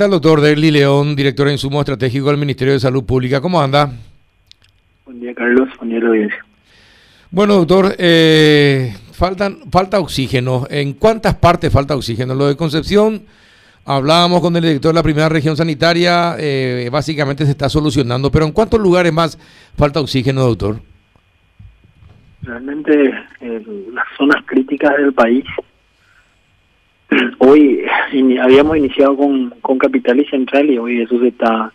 [0.00, 3.42] tal, doctor Derli León, director de Insumo Estratégico del Ministerio de Salud Pública?
[3.42, 3.92] ¿Cómo anda?
[5.04, 5.68] Buen día, Carlos.
[5.76, 6.38] Buen día, la audiencia.
[7.30, 10.66] Bueno, doctor, eh, faltan, falta oxígeno.
[10.70, 12.34] ¿En cuántas partes falta oxígeno?
[12.34, 13.24] Lo de Concepción,
[13.84, 18.46] hablábamos con el director de la primera región sanitaria, eh, básicamente se está solucionando, pero
[18.46, 19.36] ¿en cuántos lugares más
[19.76, 20.80] falta oxígeno, doctor?
[22.40, 23.10] Realmente
[23.42, 23.62] eh,
[23.92, 25.44] las zonas críticas del país,
[27.38, 27.84] hoy
[28.40, 31.72] habíamos iniciado con, con Capital y Central y hoy eso se está,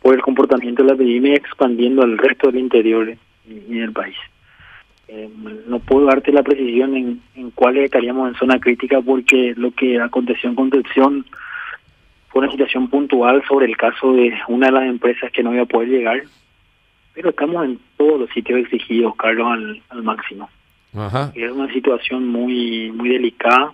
[0.00, 3.14] por el comportamiento de la epidemia, expandiendo al resto del interior
[3.46, 4.16] y del país.
[5.08, 5.28] Eh,
[5.66, 10.00] no puedo darte la precisión en, en cuáles estaríamos en zona crítica porque lo que
[10.00, 11.26] aconteció en Concepción
[12.28, 15.64] fue una situación puntual sobre el caso de una de las empresas que no iba
[15.64, 16.22] a poder llegar,
[17.12, 20.48] pero estamos en todos los sitios exigidos, Carlos, al, al máximo.
[20.94, 21.30] Ajá.
[21.34, 23.72] Es una situación muy muy delicada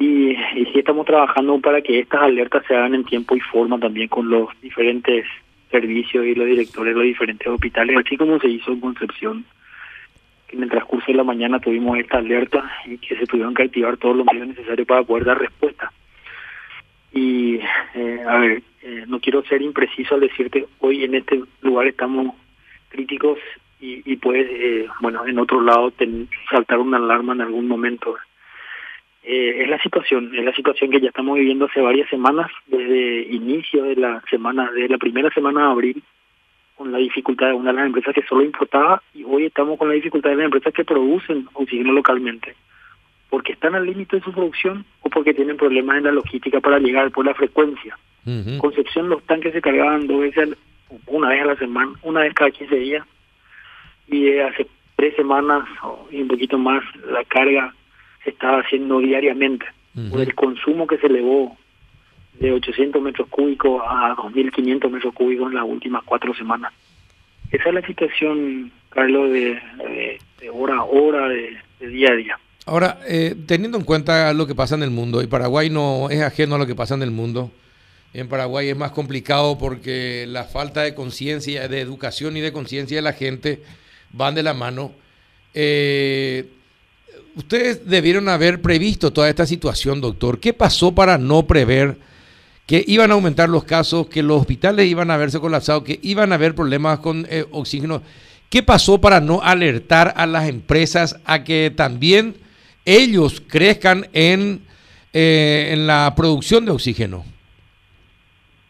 [0.00, 3.78] y, y sí estamos trabajando para que estas alertas se hagan en tiempo y forma
[3.78, 5.24] también con los diferentes
[5.70, 9.44] servicios y los directores de los diferentes hospitales, así como se hizo en Concepción
[10.52, 13.96] en el transcurso de la mañana tuvimos esta alerta y que se tuvieron que activar
[13.96, 15.92] todos los medios necesarios para poder dar respuesta.
[17.12, 17.60] Y,
[17.94, 22.34] eh, a ver, eh, no quiero ser impreciso al decirte, hoy en este lugar estamos
[22.88, 23.38] críticos
[23.80, 25.92] y, y puede, eh, bueno, en otro lado
[26.50, 28.16] saltar una alarma en algún momento.
[29.22, 33.22] Eh, es la situación, es la situación que ya estamos viviendo hace varias semanas, desde
[33.30, 36.02] inicio de la semana, de la primera semana de abril,
[36.74, 39.88] con la dificultad de una de las empresas que solo importaba y hoy estamos con
[39.88, 42.54] la dificultad de las empresas que producen oxígeno localmente.
[43.28, 46.78] Porque están al límite de su producción o porque tienen problemas en la logística para
[46.78, 47.98] llegar por la frecuencia.
[48.58, 50.56] Concepción los tanques se cargaban dos veces,
[51.06, 53.06] una vez a la semana, una vez cada 15 días
[54.08, 55.68] y hace tres semanas
[56.10, 57.74] y un poquito más la carga
[58.24, 59.66] se estaba haciendo diariamente
[60.10, 61.56] por el consumo que se elevó
[62.38, 66.72] de 800 metros cúbicos a 2.500 metros cúbicos en las últimas cuatro semanas.
[67.50, 69.60] Esa es la situación, Carlos, de,
[70.52, 72.38] hora a hora, de, día a día.
[72.66, 76.22] Ahora, eh, teniendo en cuenta lo que pasa en el mundo, y Paraguay no es
[76.22, 77.50] ajeno a lo que pasa en el mundo,
[78.14, 82.96] en Paraguay es más complicado porque la falta de conciencia, de educación y de conciencia
[82.96, 83.62] de la gente
[84.12, 84.92] van de la mano.
[85.54, 86.48] Eh,
[87.34, 90.40] ustedes debieron haber previsto toda esta situación, doctor.
[90.40, 91.96] ¿Qué pasó para no prever?
[92.70, 96.30] que iban a aumentar los casos, que los hospitales iban a verse colapsados, que iban
[96.30, 98.00] a haber problemas con eh, oxígeno.
[98.48, 102.36] ¿Qué pasó para no alertar a las empresas a que también
[102.84, 104.60] ellos crezcan en,
[105.12, 107.24] eh, en la producción de oxígeno?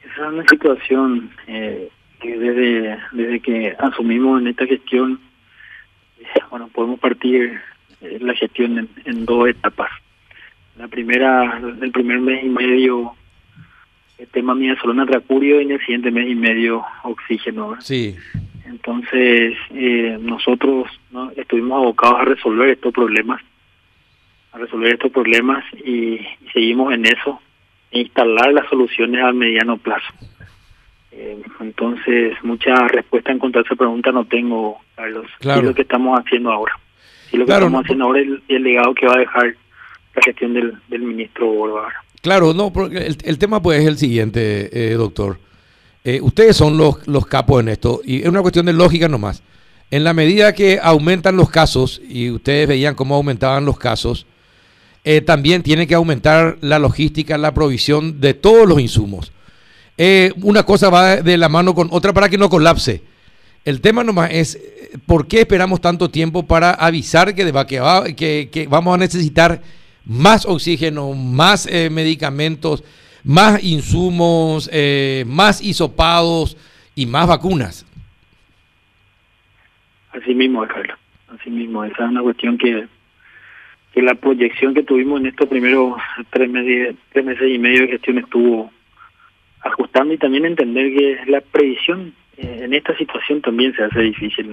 [0.00, 1.88] Esa es una situación eh,
[2.20, 5.20] que desde, desde que asumimos en esta gestión,
[6.50, 7.60] bueno, podemos partir
[8.20, 9.90] la gestión en, en dos etapas.
[10.76, 13.14] La primera, el primer mes y medio
[14.18, 17.76] el tema en Tracurio y en el siguiente mes y medio oxígeno.
[17.80, 18.16] Sí.
[18.66, 21.30] Entonces, eh, nosotros ¿no?
[21.32, 23.42] estuvimos abocados a resolver estos problemas,
[24.52, 26.20] a resolver estos problemas y,
[26.52, 27.40] seguimos en eso,
[27.90, 30.12] e instalar las soluciones a mediano plazo.
[31.12, 35.26] Eh, entonces, mucha respuesta en cuanto a esa pregunta no tengo, Carlos.
[35.40, 35.62] Claro.
[35.62, 36.78] lo que estamos haciendo ahora.
[37.34, 39.54] Y lo que estamos haciendo ahora es el, legado que va a dejar
[40.14, 41.92] la gestión del, del ministro Borba.
[42.22, 45.38] Claro, no, porque el, tema pues es el siguiente, eh, doctor.
[46.04, 49.42] Eh, ustedes son los, los capos en esto y es una cuestión de lógica nomás.
[49.90, 54.26] En la medida que aumentan los casos, y ustedes veían cómo aumentaban los casos,
[55.04, 59.32] eh, también tiene que aumentar la logística, la provisión de todos los insumos.
[60.42, 63.02] una cosa va de la mano con otra para que no colapse.
[63.64, 64.58] El tema nomás es
[65.06, 69.60] por qué esperamos tanto tiempo para avisar que, que, que, que vamos a necesitar
[70.04, 72.84] más oxígeno, más eh, medicamentos,
[73.24, 76.56] más insumos, eh, más hisopados
[76.94, 77.86] y más vacunas.
[80.12, 80.98] Así mismo, Carlos.
[81.28, 81.84] Así mismo.
[81.84, 82.86] Esa es una cuestión que,
[83.92, 85.96] que la proyección que tuvimos en estos primeros
[86.30, 88.70] tres meses, tres meses y medio de gestión estuvo
[89.62, 94.50] ajustando y también entender que la previsión eh, en esta situación también se hace difícil.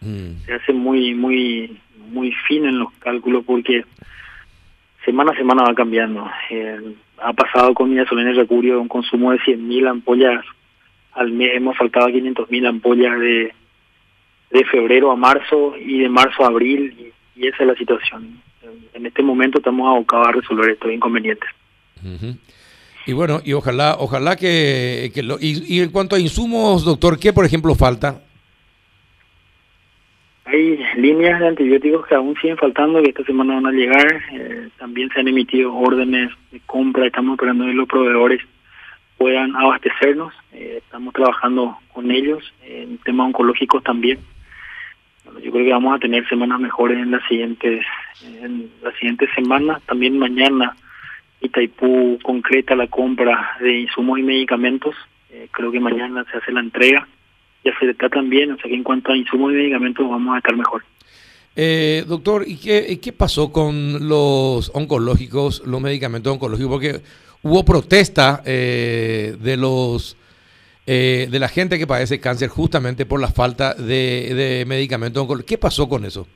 [0.00, 0.44] Mm.
[0.44, 1.78] Se hace muy, muy,
[2.10, 3.84] muy fino en los cálculos porque
[5.04, 6.30] semana a semana va cambiando.
[6.50, 10.44] Eh, ha pasado con mi gasolina de Recurio un consumo de 100.000 ampollas
[11.12, 13.54] al mes, hemos faltado 500.000 ampollas de,
[14.50, 18.40] de febrero a marzo y de marzo a abril, y, esa es la situación.
[18.92, 21.48] En este momento estamos abocados a resolver estos inconvenientes.
[23.06, 27.18] Y bueno, y ojalá, ojalá que, que lo, y, y en cuanto a insumos, doctor,
[27.18, 28.22] ¿qué por ejemplo falta?
[30.46, 34.22] Hay líneas de antibióticos que aún siguen faltando, que esta semana van a llegar.
[34.32, 38.40] Eh, también se han emitido órdenes de compra, estamos esperando que los proveedores
[39.16, 40.32] puedan abastecernos.
[40.52, 44.18] Eh, estamos trabajando con ellos en temas oncológicos también.
[45.42, 47.84] Yo creo que vamos a tener semanas mejores en las siguientes
[48.42, 49.82] en las siguientes semanas.
[49.86, 50.76] También mañana
[51.44, 54.94] Itaipú concreta la compra de insumos y medicamentos.
[55.30, 57.06] Eh, creo que mañana se hace la entrega.
[57.64, 60.38] Ya se está también, o sea que en cuanto a insumos y medicamentos vamos a
[60.38, 60.84] estar mejor.
[61.56, 66.72] Eh, doctor, ¿y qué, qué pasó con los oncológicos, los medicamentos oncológicos?
[66.72, 67.00] Porque
[67.42, 70.16] hubo protesta eh, de los
[70.86, 75.48] eh, de la gente que padece cáncer justamente por la falta de, de medicamentos oncológicos.
[75.48, 76.26] ¿Qué pasó con eso?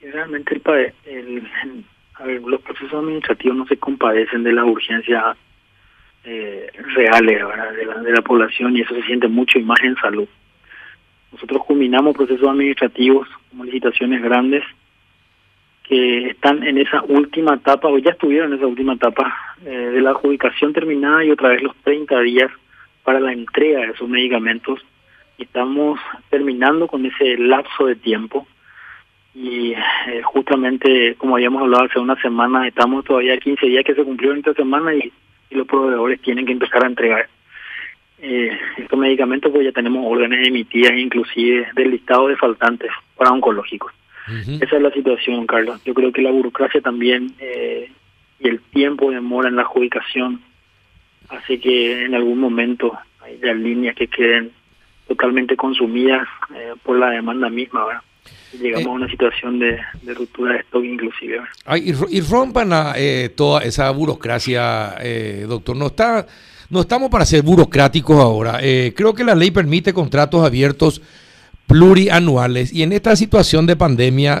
[0.00, 1.84] Realmente el, el,
[2.18, 5.36] a ver, los procesos administrativos no se compadecen de la urgencia
[6.24, 7.40] eh, reales
[7.76, 10.28] De, la, de la población y eso se siente mucho y más en salud.
[11.32, 14.64] Nosotros culminamos procesos administrativos como licitaciones grandes
[15.84, 20.00] que están en esa última etapa, o ya estuvieron en esa última etapa eh, de
[20.02, 22.50] la adjudicación terminada y otra vez los 30 días
[23.04, 24.80] para la entrega de esos medicamentos.
[25.38, 25.98] Estamos
[26.28, 28.46] terminando con ese lapso de tiempo
[29.40, 34.02] y eh, justamente como habíamos hablado hace una semana, estamos todavía 15 días que se
[34.02, 35.12] cumplieron esta semana y,
[35.50, 37.26] los proveedores tienen que empezar a entregar
[38.20, 43.90] eh, estos medicamentos, pues ya tenemos órdenes emitidas inclusive del listado de faltantes para oncológicos.
[44.60, 45.82] Esa es la situación, Carlos.
[45.84, 47.90] Yo creo que la burocracia también eh,
[48.40, 50.42] y el tiempo de demora en la adjudicación
[51.30, 52.92] hace que en algún momento
[53.24, 54.50] haya líneas que queden
[55.06, 58.02] totalmente consumidas eh, por la demanda misma, ¿verdad?
[58.52, 59.78] Llegamos a una situación de,
[60.14, 61.40] ruptura de stock inclusive.
[61.64, 65.76] Ay, y, rompan eh, toda esa burocracia, eh, doctor.
[65.76, 66.26] No está,
[66.70, 68.58] no estamos para ser burocráticos ahora.
[68.62, 71.02] Eh, creo que la ley permite contratos abiertos
[71.66, 74.40] plurianuales y en esta situación de pandemia,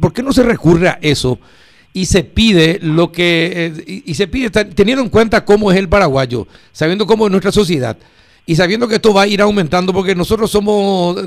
[0.00, 1.40] ¿por qué no se recurre a eso?
[1.92, 5.88] Y se pide lo que, y, y se pide, teniendo en cuenta cómo es el
[5.88, 7.96] paraguayo, sabiendo cómo es nuestra sociedad
[8.48, 11.18] y sabiendo que esto va a ir aumentando porque nosotros somos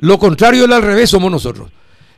[0.00, 1.70] lo contrario del al revés somos nosotros.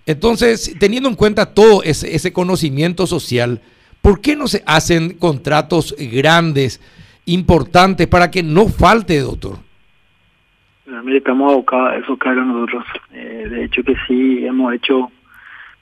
[0.07, 3.61] Entonces, teniendo en cuenta todo ese, conocimiento social,
[4.03, 6.81] ¿por qué no se hacen contratos grandes,
[7.27, 9.59] importantes, para que no falte, doctor?
[11.15, 12.85] estamos abocados a eso, Carlos, nosotros.
[13.13, 15.11] Eh, de hecho que sí, hemos hecho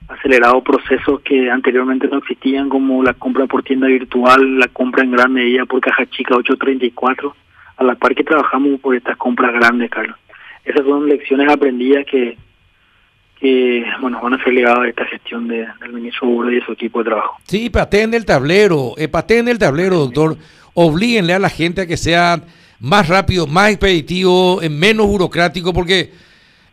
[0.09, 5.13] acelerado procesos que anteriormente no existían, como la compra por tienda virtual, la compra en
[5.13, 7.35] gran medida por caja chica 834,
[7.77, 10.17] a la par que trabajamos por estas compras grandes, Carlos
[10.69, 12.37] esas son lecciones aprendidas que,
[13.41, 16.73] que bueno, van a ser ligadas a esta gestión de, del ministro Uro y su
[16.73, 17.39] equipo de trabajo.
[17.45, 20.37] Sí, pateen el tablero, eh, pateen el tablero, doctor.
[20.75, 22.41] Oblíguenle a la gente a que sea
[22.81, 26.13] más rápido, más expeditivo, eh, menos burocrático, porque,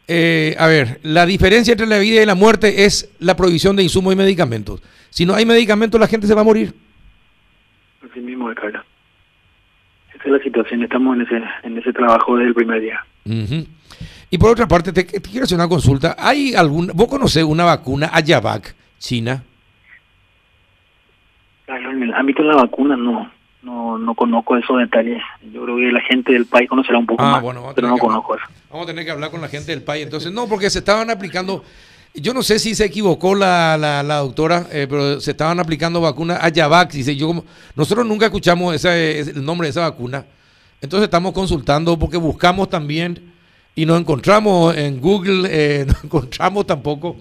[0.07, 3.83] eh, a ver, la diferencia entre la vida y la muerte es la provisión de
[3.83, 4.81] insumos y medicamentos.
[5.09, 6.73] Si no hay medicamentos, la gente se va a morir.
[8.09, 8.83] Así mismo, Carlos.
[10.25, 13.05] Esa es la situación, estamos en ese, en ese trabajo desde el primer día.
[14.31, 16.15] Y por otra parte, te, quiero hacer una consulta.
[16.17, 19.43] ¿Hay algún, vos conocés una vacuna Ayavac china?
[21.67, 23.29] en el ámbito de la vacuna no,
[23.61, 25.21] no, no conozco esos detalles.
[25.53, 28.35] Yo creo que la gente del país conocerá un poco ah, más, pero no conozco
[28.35, 28.45] eso.
[28.71, 30.05] Vamos a tener que hablar con la gente del país.
[30.05, 31.63] Entonces, no, porque se estaban aplicando,
[32.17, 36.39] yo no sé si se equivocó la, la, doctora, eh, pero se estaban aplicando vacunas
[36.41, 36.91] Ayavac.
[36.91, 37.45] Dice, yo como,
[37.75, 40.25] nosotros nunca escuchamos ese, el nombre de esa vacuna.
[40.81, 43.33] Entonces estamos consultando porque buscamos también
[43.75, 47.17] y nos encontramos en Google, eh, no encontramos tampoco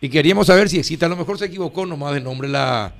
[0.00, 2.92] y queríamos saber si existe, a lo mejor se equivocó nomás de nombre la,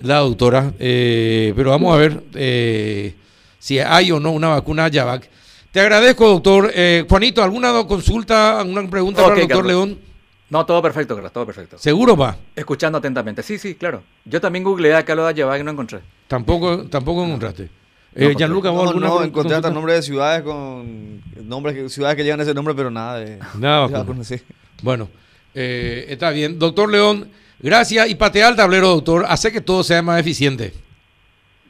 [0.00, 3.14] la doctora, eh, pero vamos a ver eh,
[3.58, 5.28] si hay o no una vacuna Yavac.
[5.72, 6.72] Te agradezco, doctor.
[7.08, 10.07] Juanito, ¿alguna consulta, alguna pregunta para el doctor León?
[10.50, 11.78] No, todo perfecto, todo perfecto.
[11.78, 12.36] ¿Seguro va?
[12.56, 13.42] Escuchando atentamente.
[13.42, 14.02] Sí, sí, claro.
[14.24, 16.00] Yo también googleé acá lo de Yavac y no encontré.
[16.26, 17.68] Tampoco, tampoco encontraste.
[18.14, 22.40] Eh, Gianluca, ¿vos no, no, encontré hasta nombres de ciudades con nombres ciudades que llevan
[22.40, 23.88] ese nombre, pero nada de nada.
[24.82, 25.08] Bueno,
[25.54, 27.28] eh, está bien, doctor León.
[27.60, 29.26] Gracias y patea el tablero, doctor.
[29.28, 30.72] Hace que todo sea más eficiente.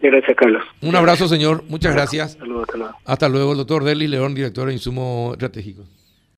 [0.00, 0.62] Gracias, Carlos.
[0.82, 1.64] Un abrazo, señor.
[1.68, 2.32] Muchas gracias.
[2.32, 2.94] Hasta luego, hasta luego.
[3.04, 5.86] Hasta luego, doctor Deli León, director de Insumos Estratégicos.